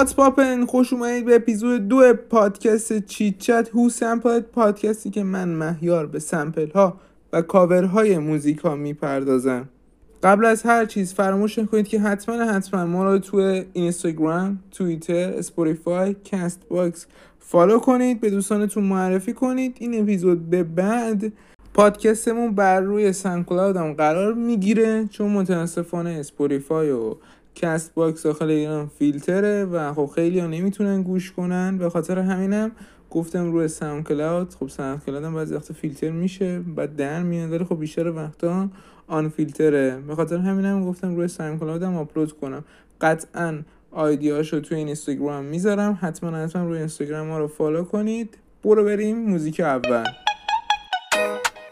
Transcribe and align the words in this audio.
What's 0.00 0.14
poppin 0.14 0.66
خوش 0.66 0.92
اومدید 0.92 1.24
به 1.24 1.34
اپیزود 1.34 1.88
دو 1.88 2.14
پادکست 2.30 3.06
چیچت 3.06 3.70
هو 3.74 3.88
سمپل 3.88 4.40
پادکستی 4.40 5.10
که 5.10 5.22
من 5.22 5.48
مهیار 5.48 6.06
به 6.06 6.18
sample 6.18 6.70
ها 6.70 7.00
و 7.32 7.42
کاورهای 7.42 8.18
موزیک 8.18 8.58
ها 8.58 8.76
می‌پردازم. 8.76 9.68
قبل 10.22 10.44
از 10.44 10.62
هر 10.62 10.84
چیز 10.84 11.14
فراموش 11.14 11.58
نکنید 11.58 11.88
که 11.88 12.00
حتما 12.00 12.34
حتما 12.34 12.86
ما 12.86 13.04
رو 13.04 13.18
تو 13.18 13.62
اینستاگرام، 13.72 14.58
توییتر، 14.70 15.32
اسپوریفای، 15.38 16.16
کست 16.24 16.60
باکس 16.68 17.06
follow 17.38 17.78
کنید 17.78 18.20
به 18.20 18.30
دوستانتون 18.30 18.84
معرفی 18.84 19.32
کنید. 19.32 19.76
این 19.80 20.02
اپیزود 20.02 20.50
به 20.50 20.62
بعد 20.62 21.32
پادکستمون 21.74 22.54
بر 22.54 22.80
روی 22.80 23.12
ساوند 23.12 23.40
کلاود 23.40 23.76
هم 23.76 23.92
قرار 23.92 24.34
می‌گیره 24.34 25.06
چون 25.10 25.30
متاسفانه 25.30 26.10
اسپوریفای 26.10 26.90
و 26.90 27.14
کست 27.60 27.94
باکس 27.94 28.22
داخل 28.22 28.50
ایران 28.50 28.90
فیلتره 28.98 29.64
و 29.64 29.94
خب 29.94 30.10
خیلی 30.14 30.40
ها 30.40 30.46
نمی‌تونن 30.46 31.02
گوش 31.02 31.32
کنن. 31.32 31.78
به 31.78 31.90
خاطر 31.90 32.18
همینم 32.18 32.70
گفتم 33.10 33.52
روی 33.52 33.68
ساوند 33.68 34.08
کلاود 34.08 34.54
خب 34.54 34.68
ساوند 34.68 35.04
کلاود 35.04 35.24
هم 35.24 35.34
بعضی 35.34 35.58
فیلتر 35.58 36.10
میشه 36.10 36.60
بعد 36.60 36.96
در 36.96 37.22
میاد 37.22 37.52
ولی 37.52 37.64
خب 37.64 37.78
بیشتر 37.78 38.08
وقتا 38.08 38.68
un 39.06 39.28
فیلتره. 39.28 39.96
به 40.06 40.14
خاطر 40.14 40.36
همینم 40.36 40.84
گفتم 40.84 41.16
روی 41.16 41.28
ساوند 41.28 41.60
کلاود 41.60 41.82
هم 41.82 41.96
آپلود 41.96 42.32
کنم. 42.32 42.64
قطعا 43.00 43.58
ID 43.90 44.13
یاشو 44.13 44.60
توی 44.60 44.76
این 44.76 44.86
اینستاگرام 44.86 45.44
می‌ذارم. 45.44 45.98
حتما 46.00 46.36
حتما 46.36 46.64
روی 46.64 46.78
اینستاگرام 46.78 47.26
ما 47.26 47.38
رو 47.38 47.48
follow 47.48 47.84
کنید. 47.84 48.38
برو 48.64 48.84
بریم 48.84 49.18
موزیک 49.18 49.60
اول. 49.60 50.04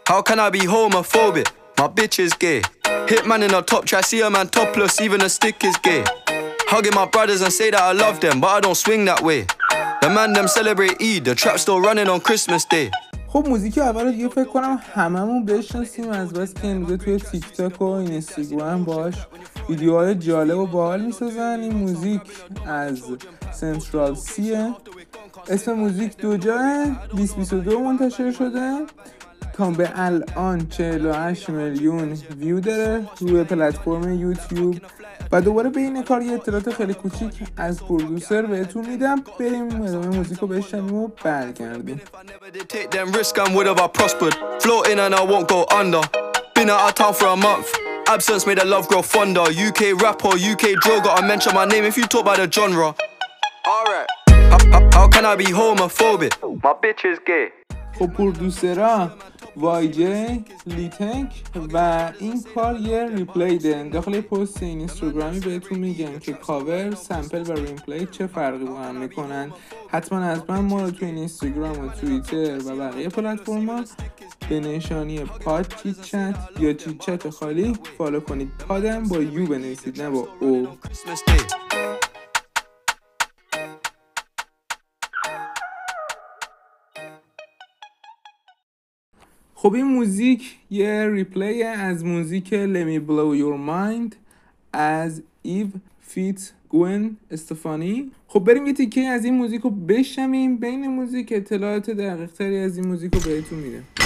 How 0.09 0.21
can 0.21 0.39
I 0.39 0.49
be 0.49 0.61
homophobic? 0.61 1.58
My 1.79 1.87
bitch 1.87 2.19
is 2.19 2.33
gay. 2.33 2.61
Hitman 3.07 3.41
in 3.41 3.53
a 3.53 3.61
top 3.61 3.85
try, 3.85 4.01
see 4.01 4.19
a 4.19 4.29
man 4.29 4.49
topless, 4.49 4.99
even 4.99 5.21
a 5.21 5.29
stick 5.29 5.63
is 5.63 5.77
gay. 5.77 6.03
Hugging 6.67 6.93
my 6.93 7.05
brothers 7.05 7.39
and 7.39 7.53
say 7.53 7.71
that 7.71 7.81
I 7.81 7.93
love 7.93 8.19
them, 8.19 8.41
but 8.41 8.47
I 8.47 8.59
don't 8.59 8.75
swing 8.75 9.05
that 9.05 9.21
way. 9.23 9.47
The 10.01 10.09
man 10.09 10.33
them 10.33 10.49
celebrate 10.49 11.01
Eid, 11.01 11.23
the 11.23 11.35
trap 11.35 11.57
still 11.57 11.79
running 11.79 12.09
on 12.09 12.19
Christmas 12.19 12.65
Day. 12.65 12.91
خب 13.27 13.47
موزیک 13.47 13.77
اول 13.77 14.11
دیگه 14.11 14.27
فکر 14.27 14.43
کنم 14.43 14.79
هممون 14.93 15.45
بشناسیم 15.45 16.09
از 16.09 16.33
بس 16.33 16.53
که 16.53 16.67
امروزه 16.67 16.97
توی 16.97 17.17
تیک 17.17 17.51
تاک 17.51 17.81
و 17.81 17.85
اینستاگرام 17.85 18.83
باش 18.83 19.15
ویدیوهای 19.69 20.15
جالب 20.15 20.57
و 20.57 20.67
باحال 20.67 21.01
می‌سازن 21.01 21.59
این 21.59 21.73
موزیک 21.73 22.21
از 22.65 23.03
سنترال 23.53 24.15
سیه 24.15 24.75
اسم 25.49 25.73
موزیک 25.73 26.17
دو 26.17 26.37
جاه 26.37 26.85
2022 27.09 27.79
منتشر 27.79 28.31
شده 28.31 28.85
تا 29.59 29.69
به 29.69 29.91
الان 29.95 30.67
48 30.69 31.49
میلیون 31.49 32.17
ویو 32.37 32.59
داره 32.59 33.05
روی 33.19 33.43
پلتفرم 33.43 34.13
یوتیوب 34.13 34.75
و 35.31 35.41
دوباره 35.41 35.69
به 35.69 35.79
این 35.79 36.03
کار 36.03 36.21
یه 36.21 36.33
اطلاعات 36.33 36.73
خیلی 36.73 36.93
کوچیک 36.93 37.33
از 37.57 37.83
پرودوسر 37.83 38.41
بهتون 38.41 38.85
میدم 38.85 39.23
بریم 39.39 39.81
ادامه 39.81 40.07
موزیک 40.07 40.39
رو 40.39 40.47
بشنویم 40.47 40.93
و 40.93 41.07
برگردیم 41.23 42.01
I 42.55 42.87
I 42.87 43.13
I 45.69 45.95
I. 45.95 46.01
Been 46.55 46.69
out 46.69 46.89
of 46.89 46.95
town 46.95 47.13
for 47.19 47.27
a 47.27 47.37
month. 47.47 47.69
Absence 48.13 48.43
made 48.47 48.59
the 48.61 48.65
love 48.73 48.87
grow 48.89 49.01
fonder. 49.01 49.45
UK 49.67 49.81
rapper, 50.03 50.33
UK 50.51 50.63
drill, 50.83 50.99
gotta 51.05 51.23
mention 51.31 51.53
my 51.59 51.65
name 51.73 51.85
if 51.89 51.95
you 51.99 52.05
talk 52.13 52.23
about 52.25 52.37
the 52.41 52.47
genre. 52.55 52.89
Alright. 53.75 54.09
How, 54.51 54.59
how, 54.73 54.81
how 54.97 55.05
can 55.13 55.23
I 55.31 55.35
be 55.43 55.49
homophobic? 55.59 56.33
My 56.65 56.73
bitch 56.83 57.03
is 57.11 57.19
gay. 57.31 57.47
خب 57.99 58.07
پرودوسرا 58.07 59.11
وایجی 59.59 60.45
لیتنک 60.65 61.43
و 61.73 62.11
این 62.19 62.43
کار 62.55 62.79
یه 62.79 63.09
ریپلی 63.15 63.89
داخل 63.89 64.21
پست 64.21 64.63
اینستاگرامی 64.63 65.39
بهتون 65.39 65.79
میگن 65.79 66.19
که 66.19 66.33
کاور 66.33 66.95
سمپل 66.95 67.41
و 67.41 67.53
ریپلی 67.53 68.05
چه 68.11 68.27
فرقی 68.27 68.65
با 68.65 68.79
هم 68.79 68.95
می‌کنن. 68.95 69.51
حتما 69.87 70.19
حتما 70.19 70.61
ما 70.61 70.81
رو 70.81 70.91
تو 70.91 71.05
این 71.05 71.15
اینستاگرام 71.15 71.85
و 71.85 71.87
توییتر 71.87 72.57
و 72.65 72.75
بقیه 72.75 73.09
پلتفرما 73.09 73.83
به 74.49 74.59
نشانی 74.59 75.19
پاد 75.19 75.73
چیت 75.83 76.01
چت 76.01 76.35
یا 76.59 76.73
چیت 76.73 76.99
چت 76.99 77.29
خالی 77.29 77.73
فالو 77.97 78.19
کنید. 78.19 78.51
پادم 78.67 79.03
با 79.03 79.17
یو 79.17 79.47
بنویسید 79.47 80.01
نه 80.01 80.09
با 80.09 80.27
او. 80.39 80.67
خب 89.61 89.73
این 89.73 89.85
موزیک 89.85 90.57
یه 90.71 91.09
replay 91.11 91.63
از 91.63 92.05
موزیک 92.05 92.49
Me 92.49 92.99
Blow 93.09 93.39
Your 93.41 93.69
Mind 93.69 94.15
از 94.73 95.21
Eve 95.41 95.67
feat 96.01 96.51
Gwen 96.69 97.17
Stefani. 97.31 98.11
خب 98.27 98.39
بریم 98.39 98.67
یه 98.67 98.73
تیکه 98.73 99.01
از 99.01 99.25
این 99.25 99.33
موزیک 99.33 99.61
رو 99.61 99.69
بشنویم. 99.69 100.57
بین 100.57 100.87
موزیک 100.87 101.33
اطلاعات 101.35 101.89
دقیق 101.89 102.31
تری 102.31 102.57
از 102.57 102.77
این 102.77 102.87
موزیک 102.87 103.15
رو 103.15 103.21
بهتون 103.21 103.59
میدم. 103.59 103.98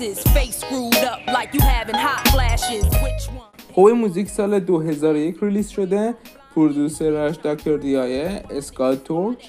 Your 0.00 0.10
asses, 0.10 0.24
face 0.32 0.56
screwed 0.56 0.94
up 0.96 1.20
like 1.26 1.54
you 1.54 1.60
having 1.60 1.94
hot 1.94 2.26
flashes. 2.28 2.84
Which 3.02 3.28
one? 3.28 3.50
خب 3.74 3.80
موزیک 3.80 4.28
سال 4.28 4.58
2001 4.58 5.36
release 5.42 5.68
شده 5.68 6.14
producer 6.54 7.20
ش 7.20 7.36
Dr. 7.36 7.56
Dre 7.56 7.76
ئه 7.76 8.42
Scott 8.50 9.04
Storch 9.04 9.48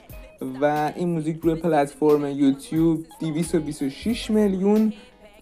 و 0.61 0.91
این 0.95 1.09
موزیک 1.09 1.39
روی 1.41 1.55
پلتفرم 1.55 2.25
یوتیوب 2.25 3.05
226 3.19 4.31
میلیون 4.31 4.93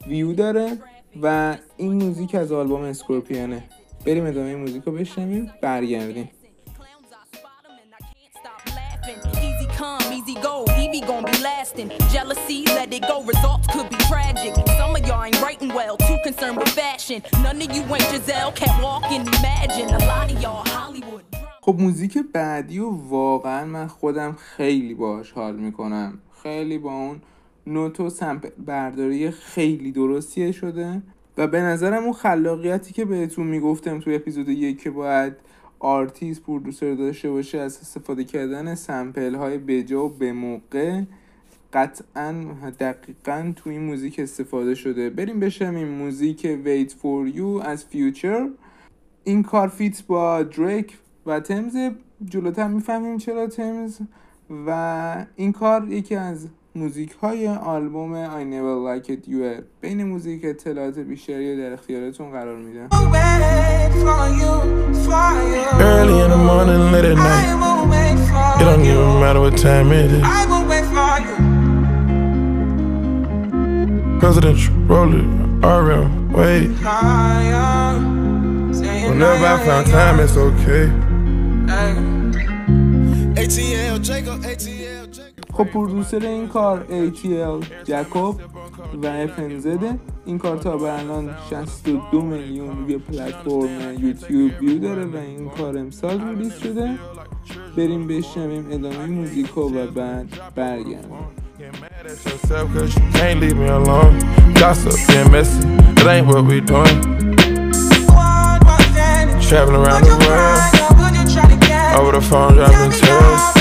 ویو 0.07 0.33
داره 0.33 0.77
و 1.21 1.57
این 1.77 1.93
موزیک 1.93 2.35
از 2.35 2.51
آلبوم 2.51 2.81
Scorpion 2.81 3.54
ه 3.54 3.63
بریم 4.05 4.25
ادامه 4.25 4.47
این 4.47 4.59
موزیک 4.59 4.83
رو 4.83 4.91
بشنویم 4.91 5.51
برگردیم 5.61 6.29
come, 9.79 10.03
easy 10.17 10.35
go, 10.47 10.55
Evie 10.81 11.03
gon' 11.09 11.23
be 11.31 11.37
lasting. 11.49 11.89
Jealousy, 12.13 12.59
let 12.77 12.93
it 12.97 13.03
go, 13.11 13.17
results 13.33 13.65
could 13.73 13.89
be 13.93 13.99
tragic. 14.11 14.53
Some 14.79 14.91
of 14.97 15.01
y'all 15.07 15.23
ain't 15.27 15.41
writing 15.43 15.71
well, 15.79 15.95
too 16.07 16.19
concerned 16.27 16.57
with 16.61 16.73
fashion. 16.83 17.19
None 17.45 17.61
of 17.65 17.69
you 17.75 17.81
ain't 17.95 18.07
Giselle, 18.11 18.51
can't 18.61 18.77
walk 18.83 19.05
and 19.15 19.25
imagine. 19.37 19.87
A 19.99 19.99
lot 20.11 20.27
of 20.33 20.37
y'all 20.43 20.63
Hollywood. 20.75 21.23
خب 21.61 21.75
موزیک 21.79 22.17
بعدی 22.33 22.79
و 22.79 22.89
واقعا 22.89 23.65
من 23.65 23.87
خودم 23.87 24.37
خیلی 24.39 24.93
باش 24.93 25.31
حال 25.31 25.55
می‌کنم 25.55 26.19
خیلی 26.43 26.77
با 26.77 26.93
اون 26.93 27.21
نوت 27.67 27.99
و 27.99 28.09
sample 28.09 28.51
برداری 28.57 29.31
خیلی 29.31 29.91
درستیه 29.91 30.51
شده 30.51 31.01
و 31.37 31.47
به 31.47 31.61
نظرم 31.61 32.03
اون 32.03 32.13
خلاقیتی 32.13 32.93
که 32.93 33.05
بهتون 33.05 33.47
می‌گفتم 33.47 33.99
توی 33.99 34.15
اپیزود 34.15 34.49
یک 34.49 34.81
که 34.81 34.91
باید 34.91 35.33
artist 35.79 36.43
producer 36.43 36.93
داشته 36.93 37.31
باشه 37.31 37.57
از 37.57 37.79
استفاده 37.81 38.23
کردن 38.23 38.75
sample 38.75 39.35
های 39.35 39.57
بجا 39.57 40.05
و 40.05 40.09
به 40.09 40.33
موقع 40.33 41.01
قطعا 41.73 42.31
دقیقا 42.79 43.53
تو 43.55 43.69
این 43.69 43.81
موزیک 43.81 44.19
استفاده 44.19 44.75
شده. 44.75 45.09
بریم 45.09 45.39
بشنویم 45.39 45.87
موزیک 45.87 46.41
Wait 46.41 46.91
for 46.91 47.37
You 47.37 47.65
از 47.65 47.85
Future 47.85 48.49
این 49.23 49.43
کار 49.43 49.67
feat 49.67 50.03
با 50.07 50.43
دریک 50.43 50.97
و 51.25 51.39
Tems. 51.39 51.77
جلوتر 52.25 52.67
می‌فهمیم 52.67 53.17
چرا 53.17 53.47
Tems 53.47 53.99
و 54.67 55.25
این 55.35 55.51
کار 55.51 55.91
یکی 55.91 56.15
از 56.15 56.47
موزیک 56.75 57.11
های 57.21 57.47
آلبوم 57.47 58.25
I 58.25 58.43
Never 58.43 58.75
Liked 58.87 59.27
You 59.29 59.61
بین 59.81 60.03
موزیک 60.03 60.41
اطلاعات 60.45 60.99
بیشتری 60.99 61.55
رو 61.55 61.61
در 61.61 61.73
اختیارتون 61.73 62.31
قرار 62.31 62.55
میدم 62.57 62.87
wait 62.89 63.93
for 63.93 64.27
you, 64.41 64.53
for 65.05 65.33
you. 65.53 65.81
Early 65.81 66.17
in 66.25 66.29
the 66.35 66.41
morning, 66.49 66.81
late 66.93 67.05
at 67.11 67.17
I 67.17 67.19
night. 67.29 67.55
will 67.63 67.83
wait 67.93 68.17
for 68.29 68.47
It 68.61 68.65
don't 68.69 68.83
you. 68.85 68.97
even 69.01 69.19
matter 69.23 69.41
what 69.45 69.55
time 69.69 69.87
it 70.01 70.11
is. 70.17 70.23
I 70.23 70.41
will 70.51 70.65
wait 70.71 70.85
for 70.95 71.13
you. 71.25 71.35
Presidential, 74.23 74.73
roll 74.91 75.11
it, 75.21 75.27
RM, 75.77 76.07
wait. 76.39 76.67
Higher. 76.87 77.93
Saying 78.79 79.09
Whenever 79.09 79.45
I 79.53 79.57
found 79.67 79.85
time, 79.99 80.15
it's 80.23 80.37
okay. 80.47 80.85
ATL 83.43 83.97
Jacob, 84.09 84.37
ATL 84.51 84.57
Jacob. 84.65 84.78
خب 85.59 85.65
پرودوسر 85.65 86.19
این 86.19 86.47
کار 86.47 86.85
ATL 86.89 87.65
جکوب 87.83 88.41
و 89.03 89.27
FNZ 89.27 89.67
این 90.25 90.37
کار 90.37 90.57
تا 90.57 90.77
به 90.77 90.99
الان 90.99 91.35
62 91.49 92.21
میلیون 92.21 92.77
روی 92.77 92.97
پلتفرم 92.97 94.05
یوتیوب 94.05 94.51
ویو 94.61 94.79
داره 94.79 95.05
و 95.05 95.15
این 95.15 95.49
کار 95.49 95.77
امسال 95.77 96.29
ریلیز 96.29 96.53
شده. 96.53 96.89
بریم 97.77 98.07
بشنویم 98.07 98.67
ادامه 98.71 99.05
موزیکو 99.05 99.61
و 99.61 99.87
بعد 99.87 100.27
برگردیم. 100.55 101.11
Traveling 109.49 109.83
around 109.83 110.03
the 110.05 110.15
world. 110.25 110.79
Over 111.99 112.11
the 112.11 112.21
phone, 112.29 113.58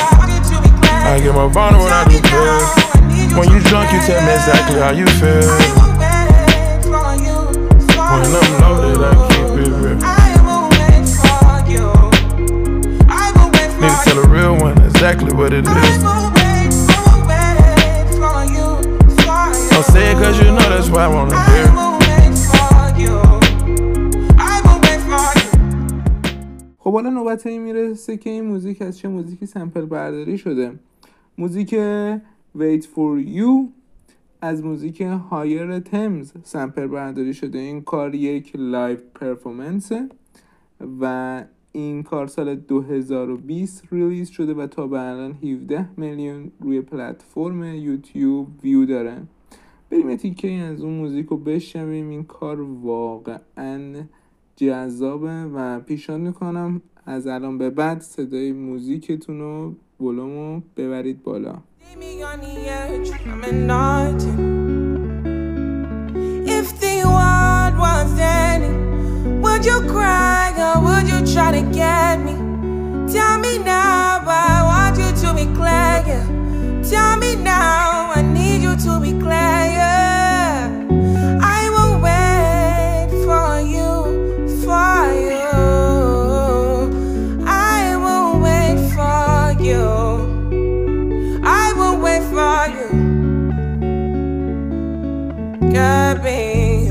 now, 1.08 1.14
I 1.14 1.20
want 1.20 1.24
you 1.24 1.24
to 1.24 1.24
be 1.24 1.24
glad. 1.24 1.24
I 1.24 1.24
get 1.24 1.34
more 1.34 1.50
vulnerable 1.50 1.84
when 1.84 1.92
I 1.92 2.04
Tell 2.04 2.10
do 2.10 2.14
me 2.14 2.20
now, 2.20 2.30
pills. 2.30 2.72
I 2.94 3.00
need 3.08 3.32
When 3.36 3.48
to 3.48 3.52
you 3.54 3.60
be 3.60 3.68
drunk, 3.68 3.92
you 3.92 4.00
tell 4.08 4.20
me 4.20 4.26
glad. 4.26 4.40
exactly 4.40 4.78
how 4.80 4.92
you 5.00 5.06
feel. 5.20 5.48
I 5.48 5.68
will 5.76 5.94
wait 6.02 6.82
for 6.92 7.10
you, 7.26 7.38
for 7.94 8.08
When 8.12 8.30
you. 8.30 8.38
I'm 8.38 8.52
loaded, 8.62 9.00
I 9.02 9.14
keep 9.28 9.48
it 9.64 9.72
real. 9.82 9.98
I 10.02 10.32
will 10.46 10.66
wait 10.78 11.06
for 11.22 11.52
you. 11.72 11.86
I 13.08 13.26
will 13.36 13.50
wait 13.56 13.70
for 13.72 13.80
Need 13.82 13.94
to 13.96 14.04
tell 14.04 14.16
you. 14.16 14.22
a 14.22 14.28
real 14.36 14.54
one 14.66 14.78
exactly 14.90 15.32
what 15.38 15.52
it 15.52 15.66
I 15.66 15.70
is. 15.88 15.98
will 16.06 16.28
wait, 16.38 16.72
I 16.92 17.00
will 17.06 17.22
wait 17.30 18.08
for 18.22 18.38
you, 18.56 18.68
for 19.24 19.44
you. 19.56 19.70
Don't 19.72 19.86
say 19.92 20.04
it 20.12 20.16
cause 20.22 20.36
you 20.40 20.50
know 20.56 20.68
that's 20.72 20.88
what 20.90 21.02
I 21.02 21.08
wanna 21.08 21.34
I 21.34 21.44
hear. 21.50 21.68
will 21.78 21.96
wait 22.04 22.36
for 22.52 22.82
you. 23.02 23.16
I 24.38 24.56
will 24.64 24.80
wait 24.86 25.02
for 25.10 25.28
you. 25.40 25.48
خب 26.78 26.92
حالا 26.92 27.10
نوبت 27.10 27.46
این 27.46 27.62
می‌رسه 27.62 28.16
که 28.16 28.30
این 28.30 28.44
موزیک 28.44 28.82
از 28.82 28.98
چه 28.98 29.08
موزیکی 29.08 29.46
سمپل 29.46 29.80
برداری 29.86 30.38
شده 30.38 30.72
موزیک 31.40 31.74
Wait 32.58 32.84
for 32.84 33.36
You 33.36 33.68
از 34.40 34.64
موزیک 34.64 35.00
هایر 35.00 35.78
تمز 35.78 36.32
سمپل 36.42 36.86
برداری 36.86 37.34
شده. 37.34 37.58
این 37.58 37.80
کار 37.80 38.14
یک 38.14 38.52
لایو 38.54 38.98
پرفورمنسه 39.14 40.08
و 41.00 41.44
این 41.72 42.02
کار 42.02 42.26
سال 42.26 42.54
2020 42.54 43.84
ریلیز 43.92 44.28
شده 44.28 44.54
و 44.54 44.66
تا 44.66 44.86
به 44.86 45.00
الان 45.00 45.32
17 45.32 45.88
میلیون 45.96 46.50
روی 46.60 46.80
پلتفرم 46.80 47.64
یوتیوب 47.64 48.48
ویو 48.62 48.86
داره. 48.86 49.22
بریم 49.90 50.16
تیکه 50.16 50.52
از 50.52 50.80
اون 50.80 50.92
موزیک 50.92 51.26
رو 51.26 51.36
بشنویم. 51.36 52.08
این 52.08 52.24
کار 52.24 52.60
واقعا 52.60 54.04
جذابه 54.56 55.44
و 55.44 55.80
پیشنهاد 55.80 56.20
می‌کنم 56.20 56.82
از 57.06 57.26
الان 57.26 57.58
به 57.58 57.70
بعد 57.70 58.00
صدای 58.00 58.52
موزیکتون 58.52 59.38
رو 59.38 59.74
ولومو 59.99 60.61
ببرید 60.77 61.23
بالا 61.23 61.55
Leave 61.81 61.99
me 61.99 62.23
on 62.23 62.39
the 62.45 62.55
edge, 62.81 63.09
I'm 63.31 63.43
anointed. 63.43 64.37
If 66.57 66.67
the 66.83 66.95
world 67.15 67.75
was 67.85 68.11
ending, 68.19 69.41
would 69.43 69.63
you 69.69 69.79
cry 69.93 70.49
or 70.67 70.75
would 70.85 71.05
you 71.07 71.19
try 71.33 71.49
to 71.51 71.63
get 71.79 72.15
me? 72.25 72.35
Tell 73.13 73.37
me 73.45 73.53
now, 73.59 74.23
I 74.25 74.55
want 74.71 74.97
you 74.97 75.09
to 75.21 75.29
be 75.39 75.45
clear. 75.59 75.95
Yeah. 76.09 76.25
Tell 76.91 77.15
me 77.23 77.35
now, 77.35 77.96
Gabby, 95.72 96.88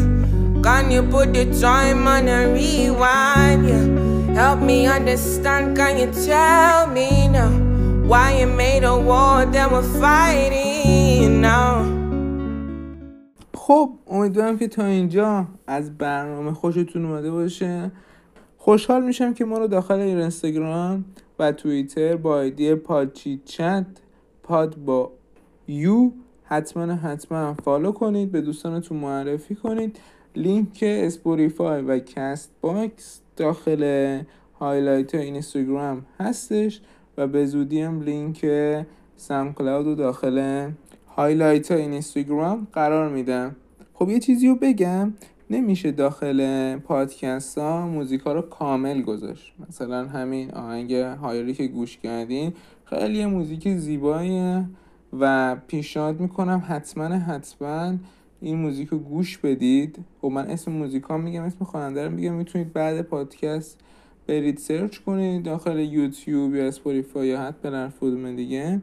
can 0.61 0.91
you 0.91 1.03
put 1.03 1.33
the 1.33 1.45
time 1.59 2.07
on 2.07 2.27
a 2.27 2.53
rewind? 2.53 3.67
Yeah. 3.67 4.33
Help 4.35 4.59
me 4.59 4.85
understand, 4.85 5.75
can 5.75 5.97
you 5.97 6.11
tell 6.25 6.87
me 6.87 7.27
now? 7.27 7.49
Why 8.05 8.39
you 8.39 8.47
made 8.47 8.83
a 8.83 8.95
war 8.97 9.45
that 9.45 9.71
we're 9.71 9.81
fighting 9.99 11.41
now? 11.41 11.85
خب 13.53 13.89
امیدوارم 14.07 14.57
که 14.57 14.67
تا 14.67 14.85
اینجا 14.85 15.47
از 15.67 15.97
برنامه 15.97 16.51
خوشتون 16.51 17.05
اومده 17.05 17.31
باشه 17.31 17.91
خوشحال 18.57 19.03
میشم 19.03 19.33
که 19.33 19.45
ما 19.45 19.57
رو 19.57 19.67
داخل 19.67 19.99
اینستاگرام 19.99 21.05
و 21.39 21.51
توییتر 21.51 22.15
با 22.15 22.41
ایدی 22.41 22.75
پادچی 22.75 23.41
چت 23.45 23.85
پاد 24.43 24.75
با 24.75 25.11
یو 25.67 26.11
حتما 26.49 26.95
حتما 26.95 27.53
follow 27.53 27.91
کنید 27.91 28.31
به 28.31 28.41
دوستانتون 28.41 28.97
معرفی 28.97 29.55
کنید. 29.55 29.99
لینک 30.35 30.79
Spotify 30.81 31.81
و 31.81 31.99
Castbox 31.99 33.21
داخل 33.35 34.21
highlight 34.59 35.15
اینستاگرام 35.15 36.05
هستش 36.19 36.81
و 37.17 37.27
به 37.27 37.45
زودی 37.45 37.81
هم 37.81 38.01
لینک 38.01 38.45
سم 39.15 39.53
کلاود 39.53 39.85
رو 39.85 39.95
داخل 39.95 40.69
highlight 41.15 41.71
اینستاگرام 41.71 42.67
قرار 42.73 43.09
میدم. 43.09 43.55
خب 43.93 44.09
یه 44.09 44.19
چیزی 44.19 44.47
رو 44.47 44.55
بگم. 44.55 45.13
نمیشه 45.49 45.91
داخل 45.91 46.77
پادکست 46.77 47.57
ها 47.57 47.87
موزیک 47.87 48.21
رو 48.21 48.41
کامل 48.41 49.01
گذاشت. 49.01 49.53
مثلا 49.69 50.07
همین 50.07 50.51
آهنگ 50.51 50.93
هایری 50.93 51.53
که 51.53 51.67
گوش 51.67 51.97
کردین 51.97 52.53
خیلی 52.85 53.25
موزیک 53.25 53.69
زیباییه. 53.69 54.65
و 55.19 55.55
پیشنهاد 55.67 56.19
می‌کنم 56.19 56.63
حتما 56.67 57.05
حتما 57.05 57.93
این 58.41 58.57
موزیک 58.57 58.87
رو 58.89 58.97
گوش 58.97 59.37
بدید. 59.37 59.97
خب 60.21 60.27
من 60.27 60.47
اسم 60.47 60.71
موزیک 60.71 61.03
ها 61.03 61.17
میگم 61.17 61.43
اسم 61.43 61.65
خواننده 61.65 62.05
رو 62.05 62.11
میگم. 62.11 62.33
می‌تونید 62.33 62.73
بعد 62.73 63.01
پادکست 63.01 63.79
برید 64.27 64.57
search 64.57 64.97
کنید. 64.97 65.43
داخل 65.43 65.79
یوتیوب 65.79 66.55
یا 66.55 66.67
Spotify 66.67 67.27
یا 67.27 67.41
حتی 67.41 67.69
پلتفرم 67.69 68.35
دیگه. 68.35 68.81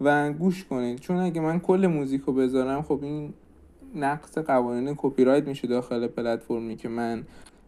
و 0.00 0.32
گوش 0.32 0.64
کنید. 0.64 0.98
چون 0.98 1.16
اگه 1.16 1.40
من 1.40 1.60
کل 1.60 1.86
موزیک 1.86 2.22
رو 2.22 2.32
بذارم 2.32 2.82
خب 2.82 2.98
این 3.02 3.32
نقض 3.94 4.38
قوانین 4.38 4.94
کپی 4.96 5.24
رایت 5.24 5.48
میشه 5.48 5.68
داخل 5.68 6.06
پلتفرمی 6.06 6.76
که 6.76 6.88
من 6.88 7.22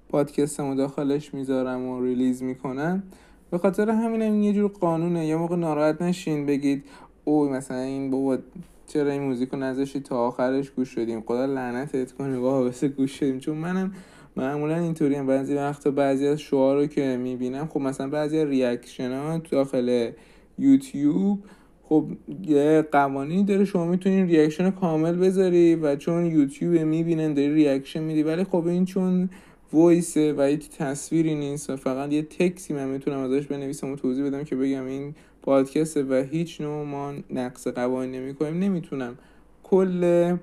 پادکستم 0.08 0.68
رو 0.68 0.74
داخلش 0.74 1.34
می‌ذارم 1.34 1.86
و 1.86 2.04
release 2.04 2.42
می‌کنم. 2.42 3.02
به 3.50 3.58
خاطر 3.58 3.90
همین 3.90 4.22
هم 4.22 4.42
یه 4.42 4.52
جور 4.52 4.70
قانونه. 4.70 5.26
یه 5.26 5.36
موقع 5.36 5.56
ناراحت 5.56 6.02
نشین 6.02 6.46
بگید 6.46 6.84
اوه 7.24 7.52
مثلا 7.52 7.80
این 7.80 8.10
بابا 8.10 8.38
چرا 8.86 9.10
این 9.10 9.22
موزیک 9.22 9.48
رو 9.48 9.58
نذاشتی 9.58 10.00
تا 10.00 10.18
آخرش 10.18 10.70
گوش 10.70 10.88
شدیم 10.88 11.20
خدا 11.20 11.44
لعنتت 11.46 12.12
کنه 12.12 12.38
بابا 12.38 12.64
بس 12.68 12.84
گوش 12.84 13.18
شدیم 13.18 13.38
چون 13.38 13.56
منم 13.56 13.92
معمولا 14.36 14.76
اینطوری 14.76 15.14
هم. 15.14 15.26
بعضی 15.26 15.54
وقتا 15.54 15.90
بعضی 15.90 16.26
از 16.26 16.40
شعار 16.40 16.76
رو 16.76 16.86
که 16.86 17.16
می‌بینم 17.16 17.66
خب 17.66 17.80
مثلا 17.80 18.08
بعضی 18.08 18.44
reaction 18.44 19.12
ها 19.12 19.38
داخل 19.38 20.10
یوتیوب 20.58 21.38
خب 21.82 22.06
یه 22.46 22.88
قوانینی 22.92 23.44
داره. 23.44 23.64
شما 23.64 23.86
می‌تونین 23.86 24.26
reaction 24.26 24.70
کامل 24.70 25.16
بذاری 25.16 25.74
و 25.74 25.96
چون 25.96 26.26
یوتیوب 26.26 26.74
می‌بینن 26.74 27.34
داری 27.34 27.54
reaction 27.54 28.02
میدی. 28.02 28.22
ولی 28.22 28.44
خب 28.44 28.66
این 28.66 28.84
چون 28.84 29.30
وایسه 29.72 30.32
و 30.32 30.42
هیچ 30.42 30.70
تصویری 30.70 31.34
نیست 31.34 31.70
و 31.70 31.76
فقط 31.76 32.12
یه 32.12 32.22
تکسی 32.22 32.74
من 32.74 32.88
می‌تونم 32.88 33.18
ازش 33.18 33.46
بنویسم 33.46 33.92
و 33.92 33.96
توضیح 33.96 34.26
بدم 34.26 34.44
که 34.44 34.56
بگم 34.56 34.86
این 34.86 35.14
پادکسته 35.44 36.02
و 36.02 36.24
هیچ 36.30 36.60
نوع 36.60 36.84
ما 36.84 37.14
نقص 37.30 37.66
قوانین 37.66 38.12
نمی 38.20 38.34
کنیم 38.34 38.58
نمی‌تونم 38.58 39.18
کل 39.62 40.36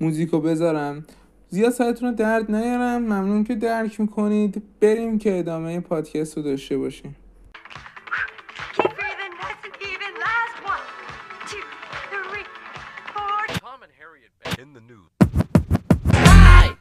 موزیکو 0.00 0.40
بذارم. 0.40 1.04
زیاد 1.48 1.72
سرتون 1.72 2.08
رو 2.08 2.14
درد 2.14 2.50
نیارم. 2.50 3.02
ممنون 3.02 3.44
که 3.44 3.54
درک 3.54 4.00
می‌کنید. 4.00 4.62
بریم 4.80 5.18
که 5.18 5.38
ادامه 5.38 5.80
پادکست 5.80 6.36
رو 6.36 6.42
داشته 6.42 6.78
باشیم. 6.78 7.16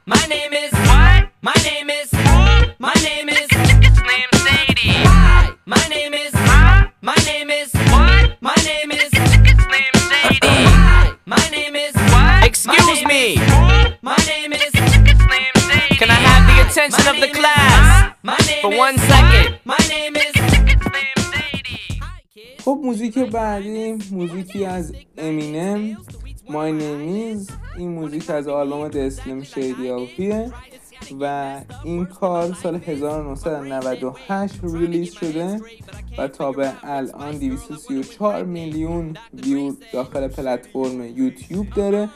My 0.07 0.23
name 0.35 0.53
is 0.65 0.73
what? 0.89 1.23
My 1.49 1.57
name 1.69 1.89
is 1.99 2.09
my 2.87 2.95
name 3.07 3.29
is 3.29 3.54
my 7.04 7.14
name 7.30 7.50
is 7.50 7.70
What? 7.92 8.36
My 8.48 8.54
name 8.70 8.90
is 8.92 9.08
Slim 9.10 9.94
Sadie. 10.10 10.38
Hi, 10.42 11.12
my 11.34 11.44
name 11.56 11.74
is 11.86 11.94
What? 12.12 12.44
Excuse 12.50 13.02
My 13.02 13.08
me. 13.12 13.24
name 13.36 13.42
is- 13.42 13.92
My 14.02 14.16
name 14.32 14.52
is 14.52 14.70
Slim 14.72 15.06
Sadie. 15.68 15.96
Can 16.00 16.10
I 16.10 16.20
have 16.28 16.42
the 16.50 16.56
attention 16.66 17.04
My 17.04 17.10
of 17.12 17.16
the 17.16 17.26
name 17.26 17.34
is- 17.34 17.38
class 17.40 18.12
My 18.22 18.38
name 18.48 18.62
for 18.64 18.72
is- 18.72 18.78
one 18.86 18.96
second? 19.12 19.48
My 19.72 19.80
name 19.94 20.14
is 20.24 20.32
Slim 20.50 20.80
Sadie. 20.92 22.00
Hi, 22.04 22.20
kids. 22.34 22.64
خب 22.64 22.76
موزیک 22.84 23.18
بعدی 23.18 23.92
موزیکی 24.10 24.64
از 24.64 24.92
امینم 25.18 25.96
My 26.48 26.70
Name 26.82 27.04
Is 27.36 27.52
این 27.78 27.88
موزیک 27.90 28.30
از 28.30 28.48
آلبوم 28.48 28.90
The 28.90 29.10
Slim 29.10 29.44
Shady 29.52 29.86
LP 30.02 30.18
و 31.19 31.55
این 31.83 32.05
کار 32.05 32.53
سال 32.53 32.75
1998 32.75 34.59
ریلیز 34.63 35.13
شده 35.13 35.61
و 36.17 36.27
تا 36.27 36.51
به 36.51 36.71
الان 36.83 37.37
234 37.37 38.43
میلیون 38.43 39.17
ویو 39.33 39.73
داخل 39.93 40.27
پلتفرم 40.27 41.17
یوتیوب 41.17 41.69
داره. 41.75 42.09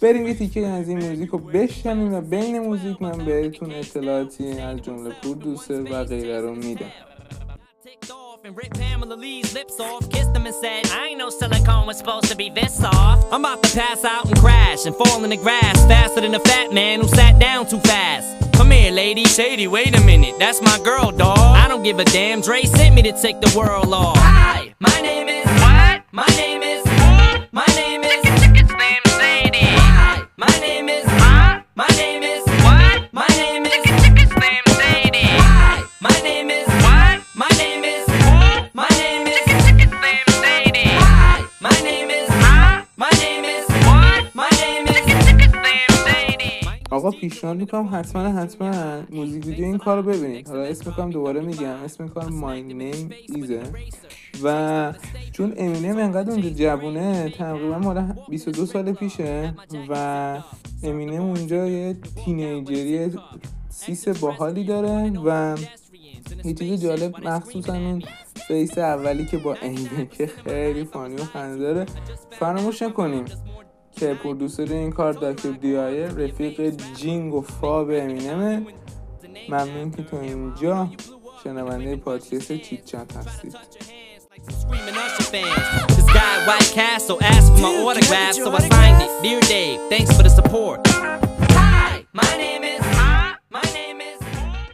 بریم 0.00 0.26
یه 0.26 0.34
تیکه 0.34 0.66
از 0.66 0.88
این 0.88 1.08
موزیک 1.08 1.30
رو 1.30 1.38
بشنویم 1.38 2.14
و 2.14 2.20
بین 2.20 2.58
موزیک 2.58 3.02
من 3.02 3.24
بهتون 3.24 3.70
اطلاعاتی 3.72 4.50
از 4.60 4.82
جمله 4.82 5.10
پرودوسر 5.10 5.82
و 5.82 6.04
غیره 6.04 6.40
رو 6.40 6.54
میدم. 6.54 6.92
Off 8.42 8.46
and 8.46 8.56
ripped 8.56 8.78
Pamela 8.78 9.14
Lee's 9.14 9.54
lips 9.54 9.78
off. 9.80 10.08
Kissed 10.10 10.32
them 10.32 10.46
and 10.46 10.54
said, 10.54 10.86
I 10.90 11.08
ain't 11.08 11.18
no 11.18 11.30
silicone 11.30 11.86
was 11.86 11.98
supposed 11.98 12.26
to 12.26 12.36
be 12.36 12.50
this 12.50 12.78
soft. 12.78 13.26
I'm 13.32 13.44
about 13.44 13.62
to 13.62 13.76
pass 13.76 14.04
out 14.04 14.26
and 14.26 14.36
crash 14.38 14.86
and 14.86 14.94
fall 14.94 15.22
in 15.24 15.30
the 15.30 15.36
grass 15.36 15.76
faster 15.86 16.20
than 16.20 16.34
a 16.34 16.40
fat 16.40 16.72
man 16.72 17.00
who 17.00 17.08
sat 17.08 17.38
down 17.38 17.68
too 17.68 17.80
fast. 17.80 18.52
Come 18.54 18.70
here, 18.70 18.92
lady. 18.92 19.24
Shady, 19.24 19.66
wait 19.66 19.96
a 19.96 20.00
minute. 20.04 20.34
That's 20.38 20.60
my 20.60 20.78
girl, 20.84 21.10
dog. 21.10 21.38
I 21.38 21.68
don't 21.68 21.82
give 21.82 21.98
a 21.98 22.04
damn. 22.04 22.40
Dre 22.40 22.62
sent 22.62 22.94
me 22.94 23.02
to 23.02 23.12
take 23.12 23.40
the 23.40 23.52
world 23.56 23.92
off. 23.92 24.16
Hi, 24.18 24.74
my 24.78 25.00
name 25.00 25.28
is. 25.28 25.46
What? 25.46 26.02
My 26.12 26.26
name 26.36 26.51
پیشنهاد 47.22 47.56
می‌کنم 47.56 47.88
حتما 47.92 48.22
حتما 48.22 49.02
موزیک 49.10 49.46
ویدیو 49.46 49.64
این 49.64 49.78
کار 49.78 49.96
رو 49.96 50.02
ببینید. 50.02 50.48
حالا 50.48 50.62
اسم 50.62 50.90
کارم 50.90 51.10
دوباره 51.10 51.40
میگم. 51.40 51.68
اسم 51.84 52.08
کار 52.08 52.28
مای 52.28 52.62
نیم 52.62 53.10
ایزه 53.34 53.62
و 54.44 54.92
چون 55.32 55.54
امینم 55.56 55.98
انقدر 55.98 56.30
اونجا 56.30 56.50
جوونه 56.50 57.30
تقریبا 57.30 57.78
مال 57.78 58.14
22 58.28 58.66
سال 58.66 58.92
پیشه 58.92 59.54
و 59.88 60.38
امینم 60.82 61.22
اونجا 61.22 61.66
یه 61.66 61.96
teenager 62.24 63.08
ی 63.08 63.18
سیس 63.70 64.08
باحالی 64.08 64.64
داره 64.64 65.10
و 65.24 65.56
یه 66.44 66.54
چیز 66.54 66.82
جالب 66.82 67.28
مخصوصا 67.28 67.74
اون 67.74 68.02
face 68.48 68.78
اولی 68.78 69.26
که 69.26 69.36
با 69.36 69.54
عینکه 69.54 70.06
که 70.06 70.26
خیلی 70.26 70.84
funny 70.84 71.14
و 71.14 71.24
خنده 71.24 71.58
داره 71.58 71.86
فراموش 72.30 72.82
نکنیم. 72.82 73.24
که 74.02 74.14
producer 74.14 74.72
این 74.72 74.90
کار 74.90 75.12
Dr. 75.12 75.31
Dre 75.31 75.50
ئه 75.50 76.06
رفیق 76.06 76.74
جینگ 76.96 77.34
و 77.34 77.40
فاب 77.40 77.90
امینمه 77.90 78.66
ممنون 79.48 79.90
که 79.90 80.02
تو 80.02 80.16
اینجا 80.16 80.88
شنونده 81.44 81.96
پادکست 81.96 82.52
Chit 82.52 82.84
Chat 82.84 83.16
هستید 83.16 83.56
Screaming 84.60 84.98
Usher 85.04 85.26
fans. 85.32 85.96
This 85.96 86.08
guy 86.16 86.30
at 86.36 86.42
White 86.48 86.70
Castle 86.78 87.18
asked 87.34 87.50
for 87.54 87.60
my 87.66 87.74
autograph, 87.86 88.34
so 88.44 88.50
I 88.58 88.62
signed 88.74 89.00
it. 89.06 89.10
Dear 89.24 89.40
Dave, 89.54 89.78
thanks 89.92 90.10
for 90.16 90.24
the 90.26 90.32
support. 90.38 90.78
Hi, 91.60 91.90
my 92.20 92.32
name 92.44 92.62
is. 92.74 92.82
My 93.58 93.66
name 93.78 93.98
is. 94.10 94.18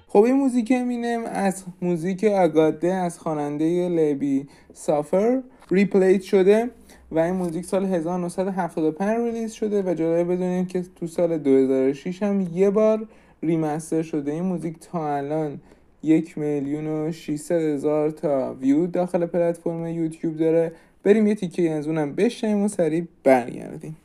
خب 0.08 0.22
این 0.22 0.34
موزیک 0.34 0.72
امینم 0.76 1.24
از 1.26 1.64
موزیک 1.82 2.24
I 2.24 2.34
Got 2.34 2.64
The 2.64 2.94
از 2.94 3.18
خواننده 3.18 3.88
Labi 3.88 4.48
Siffre 4.74 5.42
replayed 5.70 6.22
شده 6.22 6.70
و 7.12 7.18
این 7.18 7.34
موزیک 7.34 7.64
سال 7.64 7.84
1975 7.84 9.18
release 9.18 9.52
شده 9.52 9.82
و 9.82 9.94
جالب 9.94 10.32
بدونیم 10.32 10.66
که 10.66 10.84
تو 10.96 11.06
سال 11.06 11.38
2006 11.38 12.22
هم 12.22 12.48
یه 12.54 12.70
بار 12.70 13.06
ریمستر 13.42 14.02
شده. 14.02 14.32
این 14.32 14.42
موزیک 14.42 14.76
تا 14.80 15.16
الان 15.16 15.60
یک 16.02 16.38
میلیون 16.38 16.86
و 16.86 17.12
600 17.12 17.54
هزار 17.54 18.10
تا 18.10 18.54
ویو 18.54 18.86
داخل 18.86 19.26
پلتفرم 19.26 19.86
یوتیوب 19.86 20.36
داره. 20.36 20.72
بریم 21.02 21.26
یه 21.26 21.34
تیکه 21.34 21.70
از 21.70 21.86
اونم 21.86 22.14
بشنیم 22.14 22.62
و 22.62 22.68
سریع 22.68 23.06
برگردیم 23.24 23.96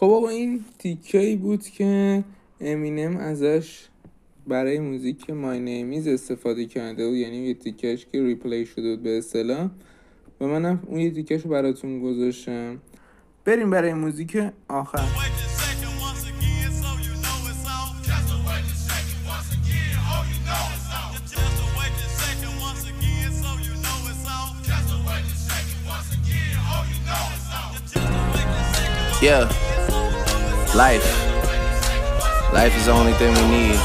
خب 0.00 0.06
آقا 0.06 0.28
این 0.28 0.64
تیکه 0.78 1.18
ای 1.18 1.36
بود 1.36 1.62
که 1.62 2.24
امینم 2.60 3.16
ازش 3.16 3.88
برای 4.46 4.78
موزیک 4.78 5.30
مای 5.30 5.60
نیمیز 5.60 6.08
استفاده 6.08 6.66
کرده 6.66 7.08
بود. 7.08 7.16
یعنی 7.16 7.36
یه 7.36 7.54
تیکش 7.54 8.06
که 8.12 8.22
ریپلی 8.22 8.66
شده 8.66 8.90
بود 8.90 9.02
به 9.02 9.18
اصطلاح. 9.18 9.70
و 10.40 10.46
منم 10.46 10.82
اون 10.86 11.00
یه 11.00 11.10
تیکش 11.10 11.42
رو 11.42 11.50
براتون 11.50 12.00
گذاشتم. 12.00 12.78
بریم 13.44 13.70
برای 13.70 13.94
موزیک 13.94 14.42
آخر. 14.68 15.04
Yeah. 29.20 29.67
Life. 30.75 31.07
Life 32.53 32.75
is 32.77 32.85
the 32.85 32.91
only 32.91 33.13
thing 33.13 33.33
we 33.33 33.45
need. 33.57 33.79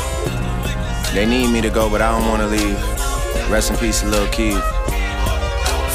They 1.14 1.26
need 1.26 1.48
me 1.52 1.60
to 1.60 1.70
go, 1.70 1.88
but 1.88 2.00
I 2.02 2.08
don't 2.12 2.28
want 2.28 2.42
to 2.42 2.48
leave. 2.48 2.78
Rest 3.50 3.70
in 3.70 3.76
peace, 3.76 4.04
Lil 4.04 4.26
Keith. 4.28 4.64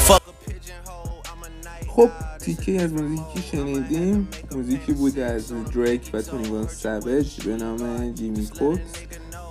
Fuck 0.06 0.24
a 0.26 0.32
pigeonhole, 0.44 1.22
I'm 1.30 1.42
a 1.42 1.50
night. 1.64 1.88
خب 1.88 2.10
تیکه 2.38 2.82
از 2.82 2.92
موزیکی 2.92 3.42
شنیدیم 3.52 4.28
موزیکی 4.52 4.92
بود 4.92 5.18
از 5.18 5.52
دریک 5.74 6.10
و 6.12 6.22
تونی 6.22 6.68
سوج 6.68 7.40
به 7.46 7.56
نام 7.56 8.12
جیمی 8.12 8.46
کوکس 8.46 8.92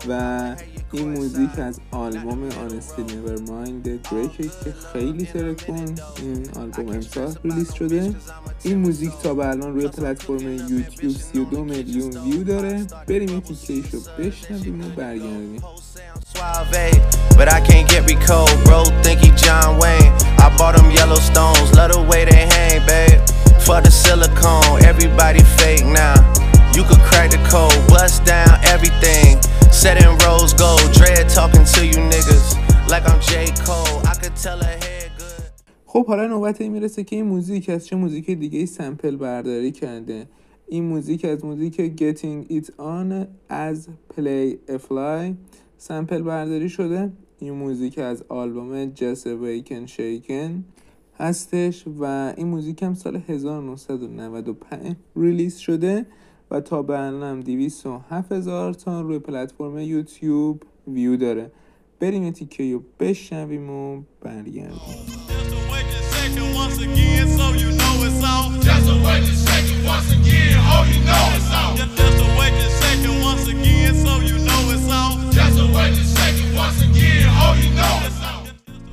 و 0.08 0.56
این 0.93 1.09
موزیک 1.09 1.59
از 1.59 1.81
آلبوم 1.91 2.43
آنستی 2.43 3.03
نیور 3.03 3.41
مایند 3.41 4.03
دریکه 4.03 4.43
که 4.43 4.75
خیلی 4.93 5.27
ترکون 5.27 5.95
این 6.23 6.51
آلبوم 6.57 6.89
امسال 6.89 7.35
ریلیز 7.45 7.73
شده 7.73 8.15
این 8.63 8.79
موزیک 8.79 9.13
تا 9.23 9.35
به 9.35 9.49
الان 9.49 9.75
روی 9.75 9.89
پلتفرم 9.89 10.53
یوتیوب 10.53 11.17
32 11.17 11.65
میلیون 11.65 12.17
ویو 12.17 12.45
داره 12.45 12.87
بریم 13.09 13.29
این 13.29 13.41
تیکه 13.41 13.89
رو 13.93 14.01
بشنویم 14.19 14.81
و 14.81 14.89
برگردیم 14.97 15.63
but 17.39 17.49
I 17.49 17.61
can't 17.61 17.89
get 17.89 18.03
recode. 18.05 18.53
Bro, 18.65 18.85
think 19.03 19.21
he 19.21 19.31
John 19.43 19.79
Wayne. 19.79 20.13
I 20.45 20.55
bought 20.59 20.77
them 20.77 20.91
Yellowstones, 20.91 21.75
love 21.77 21.93
the 21.93 22.03
way 22.11 22.25
they 22.25 22.47
hang, 22.55 22.85
babe. 22.87 23.21
For 23.65 23.81
the 23.81 23.91
silicone, 23.91 24.85
everybody 24.85 25.43
fake 25.59 25.87
now. 25.87 26.17
You 26.75 26.83
could 26.85 27.03
crack 27.09 27.31
the 27.31 27.41
code, 27.49 27.75
bust 27.89 28.25
down 28.25 28.59
everything. 28.65 29.39
Set 29.71 30.03
in 30.03 30.11
rose 30.25 30.55
gold, 30.55 30.91
dread 30.93 31.29
talking 31.29 31.65
to 31.65 31.87
you 31.87 31.99
niggas 32.13 32.47
like 32.89 33.09
I'm 33.09 33.21
J. 33.21 33.53
Cole. 33.67 34.01
I 34.07 34.15
could 34.15 34.37
tell 34.37 34.59
her 34.59 34.79
head 34.85 35.11
good. 35.19 35.53
خب 35.87 36.07
حالا 36.07 36.27
نوبت 36.27 36.61
این 36.61 36.73
می‌رسه 36.73 37.05
که 37.05 37.17
این 37.17 37.25
موزیک 37.25 37.69
از 37.71 37.87
چه 37.87 37.97
موزیک 37.97 38.31
دیگه 38.31 38.67
sample 38.67 39.17
برداری 39.17 39.73
کرده 39.73 40.27
این 40.69 40.85
موزیک 40.85 41.25
از 41.25 41.45
موزیک 41.45 41.77
Getting 41.97 42.51
It 42.53 42.71
On 42.79 43.27
از 43.49 43.89
Play 44.17 44.71
a 44.71 44.79
Fly 44.89 45.35
سمپل 45.79 46.23
برداری 46.23 46.69
شده 46.69 47.13
این 47.39 47.53
موزیک 47.53 47.99
از 47.99 48.25
آلبوم 48.29 48.95
Just 48.95 49.25
Awaken 49.25 49.91
Shaken 49.91 50.51
هستش 51.21 51.85
و 51.99 52.33
این 52.37 52.47
موزیک 52.47 52.83
هم 52.83 52.95
سال 52.95 53.23
1995 53.29 54.97
release 55.17 55.57
شده 55.57 56.07
و 56.51 56.61
تا 56.61 56.83
به 56.83 56.99
الانم 56.99 57.41
207 57.41 58.33
هزار 58.33 58.75
تا 58.75 59.01
روی 59.01 59.19
پلتفرم 59.19 59.79
یوتیوب 59.79 60.63
ویو 60.89 61.17
داره. 61.17 61.51
بریم 62.01 62.23
یه 62.23 62.33
تیکه 62.33 62.73
رو 62.73 62.83
بشنویم 63.01 63.71
و 63.71 64.03
برگردیم. 64.21 64.79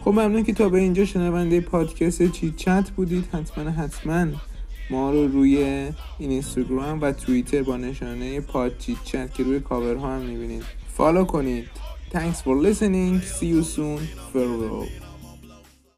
خب 0.02 0.12
ممنون 0.12 0.44
که 0.44 0.54
تا 0.54 0.70
به 0.70 0.80
اینجا 0.80 1.06
شنونده 1.06 1.62
پادکست 1.62 2.32
چی 2.32 2.54
چت 2.58 2.90
بودید. 2.90 3.26
حتما 3.32 3.72
حتما. 3.72 4.28
ما 4.90 5.12
رو 5.12 5.28
روی 5.28 5.58
این 5.58 5.94
اینستاگرام 6.20 7.02
و 7.02 7.12
توییتر 7.12 7.64
با 7.64 7.78
نشانه 7.78 8.42
پاد 8.42 8.78
چیت 8.78 9.04
چت 9.04 9.34
که 9.34 9.44
روی 9.44 9.60
کاورها 9.60 10.16
هم 10.16 10.22
می‌بینید 10.22 10.64
فالو 10.94 11.26
کنید 11.26 11.70
Thanks 12.14 12.40
for 12.42 12.56
listening. 12.56 13.20
See 13.20 13.48
you 13.48 13.64
soon. 13.64 14.00
Farewell. 14.32 15.05